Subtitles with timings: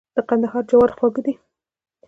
[0.15, 1.33] د کندهار جوار خوږ دي.